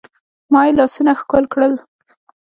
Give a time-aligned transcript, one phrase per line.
[0.51, 1.73] ما يې لاسونه ښکل کړل.